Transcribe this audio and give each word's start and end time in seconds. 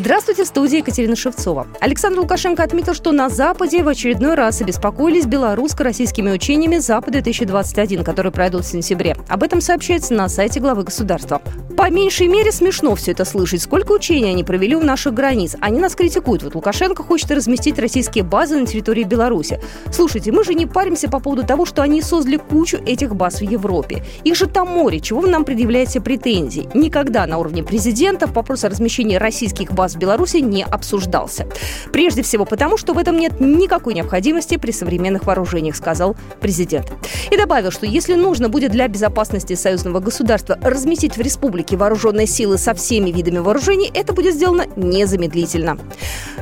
Здравствуйте, 0.00 0.44
в 0.44 0.46
студии 0.46 0.78
Екатерина 0.78 1.14
Шевцова. 1.14 1.66
Александр 1.78 2.20
Лукашенко 2.20 2.62
отметил, 2.62 2.94
что 2.94 3.12
на 3.12 3.28
Западе 3.28 3.82
в 3.82 3.88
очередной 3.88 4.34
раз 4.34 4.62
обеспокоились 4.62 5.26
белорусско-российскими 5.26 6.30
учениями 6.30 6.78
«Запад-2021», 6.78 8.02
которые 8.02 8.32
пройдут 8.32 8.64
в 8.64 8.66
сентябре. 8.66 9.14
Об 9.28 9.42
этом 9.42 9.60
сообщается 9.60 10.14
на 10.14 10.30
сайте 10.30 10.58
главы 10.58 10.84
государства. 10.84 11.42
По 11.76 11.90
меньшей 11.90 12.28
мере 12.28 12.52
смешно 12.52 12.94
все 12.94 13.12
это 13.12 13.24
слышать. 13.24 13.62
Сколько 13.62 13.92
учений 13.92 14.30
они 14.30 14.44
провели 14.44 14.74
у 14.76 14.82
наших 14.82 15.14
границ. 15.14 15.56
Они 15.60 15.80
нас 15.80 15.94
критикуют. 15.94 16.42
Вот 16.42 16.54
Лукашенко 16.54 17.02
хочет 17.02 17.30
разместить 17.30 17.78
российские 17.78 18.24
базы 18.24 18.58
на 18.58 18.66
территории 18.66 19.04
Беларуси. 19.04 19.60
Слушайте, 19.92 20.32
мы 20.32 20.44
же 20.44 20.54
не 20.54 20.66
паримся 20.66 21.08
по 21.08 21.20
поводу 21.20 21.46
того, 21.46 21.64
что 21.64 21.80
они 21.82 22.02
создали 22.02 22.36
кучу 22.36 22.76
этих 22.84 23.14
баз 23.14 23.40
в 23.40 23.44
Европе. 23.44 24.02
Их 24.24 24.36
же 24.36 24.46
там 24.46 24.68
море. 24.68 25.00
Чего 25.00 25.20
вы 25.20 25.28
нам 25.28 25.44
предъявляете 25.44 26.00
претензий? 26.00 26.68
Никогда 26.74 27.26
на 27.26 27.38
уровне 27.38 27.62
президента 27.62 28.26
вопрос 28.26 28.64
о 28.64 28.68
размещении 28.68 29.16
российских 29.16 29.72
баз 29.72 29.89
в 29.94 29.98
Беларуси 29.98 30.38
не 30.38 30.64
обсуждался. 30.64 31.46
Прежде 31.92 32.22
всего 32.22 32.44
потому, 32.44 32.76
что 32.76 32.92
в 32.92 32.98
этом 32.98 33.16
нет 33.16 33.40
никакой 33.40 33.94
необходимости 33.94 34.56
при 34.56 34.70
современных 34.70 35.26
вооружениях, 35.26 35.76
сказал 35.76 36.16
президент. 36.40 36.92
И 37.30 37.36
добавил, 37.36 37.70
что 37.70 37.86
если 37.86 38.14
нужно 38.14 38.48
будет 38.48 38.72
для 38.72 38.88
безопасности 38.88 39.54
союзного 39.54 40.00
государства 40.00 40.58
разместить 40.62 41.16
в 41.16 41.20
республике 41.20 41.76
вооруженные 41.76 42.26
силы 42.26 42.58
со 42.58 42.74
всеми 42.74 43.10
видами 43.10 43.38
вооружений, 43.38 43.90
это 43.92 44.12
будет 44.12 44.34
сделано 44.34 44.66
незамедлительно. 44.76 45.78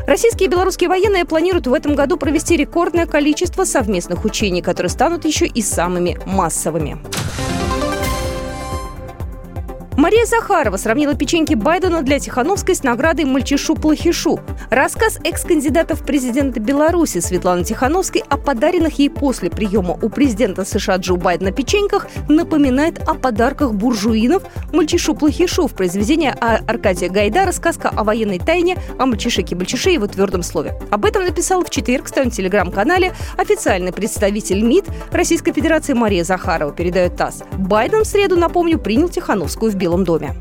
Российские 0.06 0.48
и 0.48 0.50
белорусские 0.50 0.88
военные 0.88 1.24
планируют 1.24 1.66
в 1.66 1.74
этом 1.74 1.94
году 1.94 2.16
провести 2.16 2.56
рекордное 2.56 3.06
количество 3.06 3.64
совместных 3.64 4.24
учений, 4.24 4.62
которые 4.62 4.90
станут 4.90 5.24
еще 5.24 5.46
и 5.46 5.62
самыми 5.62 6.18
массовыми. 6.26 6.98
Мария 10.08 10.24
Захарова 10.24 10.78
сравнила 10.78 11.14
печеньки 11.14 11.52
Байдена 11.52 12.00
для 12.00 12.18
Тихановской 12.18 12.74
с 12.74 12.82
наградой 12.82 13.26
«Мальчишу-плохишу». 13.26 14.40
Рассказ 14.70 15.18
экс-кандидата 15.22 15.94
в 15.94 16.02
президенты 16.02 16.60
Беларуси 16.60 17.18
Светланы 17.18 17.62
Тихановской 17.62 18.24
о 18.26 18.38
подаренных 18.38 18.98
ей 18.98 19.10
после 19.10 19.50
приема 19.50 19.98
у 20.00 20.08
президента 20.08 20.64
США 20.64 20.96
Джо 20.96 21.16
Байдена 21.16 21.52
печеньках 21.52 22.06
напоминает 22.26 23.06
о 23.06 23.12
подарках 23.12 23.74
буржуинов 23.74 24.44
«Мальчишу-плохишу» 24.72 25.66
в 25.66 25.74
произведении 25.74 26.32
Аркадия 26.40 27.10
Гайдара 27.10 27.52
«Сказка 27.52 27.90
о 27.90 28.02
военной 28.02 28.38
тайне 28.38 28.78
о 28.98 29.04
мальчишеке-мальчише 29.04 29.90
и 29.90 29.94
его 29.94 30.06
твердом 30.06 30.42
слове». 30.42 30.80
Об 30.90 31.04
этом 31.04 31.24
написал 31.26 31.62
в 31.62 31.68
четверг 31.68 32.06
в 32.06 32.08
своем 32.08 32.30
телеграм-канале 32.30 33.12
официальный 33.36 33.92
представитель 33.92 34.62
МИД 34.62 34.86
Российской 35.12 35.52
Федерации 35.52 35.92
Мария 35.92 36.24
Захарова, 36.24 36.72
передает 36.72 37.16
ТАСС. 37.16 37.42
Байден 37.58 38.04
в 38.04 38.06
среду, 38.06 38.38
напомню, 38.38 38.78
принял 38.78 39.10
Тихановскую 39.10 39.70
в 39.70 39.74
Беларусь 39.74 39.97
Белом 39.98 40.04
доме. 40.04 40.34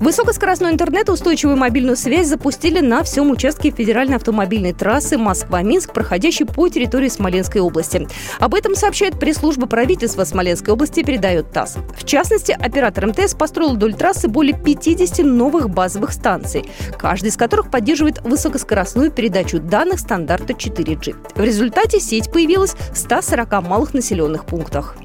Высокоскоростной 0.00 0.70
интернет 0.70 1.08
и 1.08 1.12
устойчивую 1.12 1.56
мобильную 1.56 1.96
связь 1.96 2.26
запустили 2.26 2.80
на 2.80 3.02
всем 3.04 3.30
участке 3.30 3.70
федеральной 3.70 4.16
автомобильной 4.16 4.74
трассы 4.74 5.16
Москва-Минск, 5.16 5.94
проходящей 5.94 6.44
по 6.44 6.68
территории 6.68 7.08
Смоленской 7.08 7.62
области. 7.62 8.06
Об 8.38 8.54
этом 8.54 8.74
сообщает 8.74 9.18
пресс-служба 9.18 9.66
правительства 9.66 10.24
Смоленской 10.24 10.74
области 10.74 11.00
и 11.00 11.04
передает 11.04 11.52
ТАСС. 11.52 11.76
В 11.96 12.04
частности, 12.04 12.52
оператор 12.52 13.06
МТС 13.06 13.34
построил 13.34 13.76
вдоль 13.76 13.94
трассы 13.94 14.28
более 14.28 14.54
50 14.54 15.24
новых 15.24 15.70
базовых 15.70 16.12
станций, 16.12 16.66
каждая 16.98 17.30
из 17.30 17.38
которых 17.38 17.70
поддерживает 17.70 18.20
высокоскоростную 18.20 19.10
передачу 19.10 19.58
данных 19.58 20.00
стандарта 20.00 20.52
4G. 20.52 21.16
В 21.34 21.42
результате 21.42 21.98
сеть 21.98 22.30
появилась 22.30 22.74
в 22.92 22.98
140 22.98 23.50
малых 23.62 23.94
населенных 23.94 24.44
пунктах. 24.44 24.96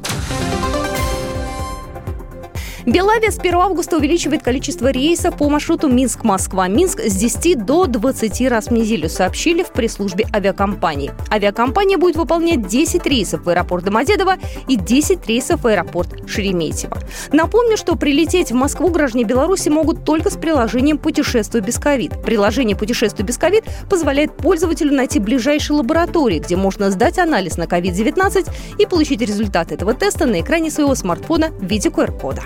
Белавия 2.90 3.30
с 3.30 3.38
1 3.38 3.54
августа 3.54 3.98
увеличивает 3.98 4.42
количество 4.42 4.88
рейсов 4.88 5.38
по 5.38 5.48
маршруту 5.48 5.90
Минск-Москва-Минск 5.90 7.02
с 7.02 7.16
10 7.16 7.64
до 7.64 7.86
20 7.86 8.50
раз 8.50 8.66
в 8.66 8.72
неделю, 8.72 9.10
сообщили 9.10 9.62
в 9.62 9.68
пресс-службе 9.68 10.26
авиакомпании. 10.34 11.12
Авиакомпания 11.32 12.00
будет 12.00 12.16
выполнять 12.16 12.66
10 12.66 13.06
рейсов 13.06 13.44
в 13.44 13.50
аэропорт 13.50 13.84
Домодедово 13.84 14.38
и 14.68 14.76
10 14.76 15.28
рейсов 15.28 15.62
в 15.62 15.68
аэропорт 15.68 16.28
Шереметьево. 16.28 16.98
Напомню, 17.32 17.78
что 17.78 17.96
прилететь 17.96 18.52
в 18.52 18.56
Москву 18.56 18.90
граждане 18.90 19.24
Беларуси 19.24 19.70
могут 19.70 20.04
только 20.04 20.32
с 20.32 20.36
приложением 20.36 20.98
«Путешествую 20.98 21.64
без 21.64 21.78
ковид». 21.78 22.20
Приложение 22.24 22.76
«Путешествую 22.76 23.28
без 23.28 23.38
ковид» 23.38 23.66
позволяет 23.88 24.36
пользователю 24.36 24.96
найти 24.96 25.20
ближайшие 25.20 25.78
лаборатории, 25.78 26.40
где 26.40 26.56
можно 26.56 26.90
сдать 26.90 27.20
анализ 27.20 27.56
на 27.58 27.66
COVID-19 27.66 28.50
и 28.80 28.86
получить 28.88 29.22
результат 29.22 29.72
этого 29.72 29.94
теста 29.94 30.26
на 30.26 30.42
экране 30.42 30.72
своего 30.72 30.96
смартфона 30.96 31.50
в 31.50 31.66
виде 31.66 31.90
QR-кода. 31.90 32.46